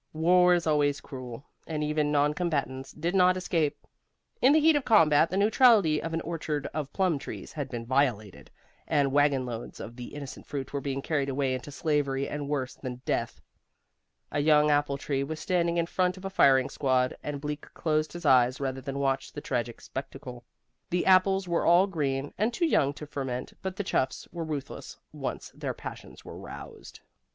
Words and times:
War 0.13 0.55
is 0.55 0.65
always 0.65 0.99
cruel, 0.99 1.45
and 1.67 1.83
even 1.83 2.11
non 2.11 2.33
combatants 2.33 2.91
did 2.91 3.13
not 3.13 3.37
escape. 3.37 3.85
In 4.41 4.51
the 4.51 4.59
heat 4.59 4.75
of 4.75 4.83
combat, 4.83 5.29
the 5.29 5.37
neutrality 5.37 6.01
of 6.01 6.11
an 6.11 6.21
orchard 6.21 6.65
of 6.73 6.91
plum 6.91 7.19
trees 7.19 7.51
had 7.53 7.69
been 7.69 7.85
violated, 7.85 8.49
and 8.87 9.11
wagonloads 9.11 9.79
of 9.79 9.95
the 9.95 10.15
innocent 10.15 10.47
fruit 10.47 10.73
were 10.73 10.81
being 10.81 11.03
carried 11.03 11.29
away 11.29 11.53
into 11.53 11.69
slavery 11.71 12.27
and 12.27 12.49
worse 12.49 12.73
than 12.73 13.03
death. 13.05 13.39
A 14.31 14.39
young 14.39 14.71
apple 14.71 14.97
tree 14.97 15.23
was 15.23 15.39
standing 15.39 15.77
in 15.77 15.85
front 15.85 16.17
of 16.17 16.25
a 16.25 16.31
firing 16.31 16.71
squad, 16.71 17.15
and 17.21 17.39
Bleak 17.39 17.71
closed 17.75 18.11
his 18.13 18.25
eyes 18.25 18.59
rather 18.59 18.81
than 18.81 18.97
watch 18.97 19.31
the 19.33 19.39
tragic 19.39 19.79
spectacle. 19.81 20.43
The 20.89 21.05
apples 21.05 21.47
were 21.47 21.63
all 21.67 21.85
green, 21.85 22.33
and 22.39 22.51
too 22.51 22.65
young 22.65 22.91
to 22.93 23.05
ferment, 23.05 23.53
but 23.61 23.75
the 23.75 23.83
chuffs 23.83 24.27
were 24.31 24.43
ruthless 24.45 24.97
once 25.13 25.51
their 25.53 25.75
passions 25.75 26.25
were 26.25 26.39
roused. 26.39 27.01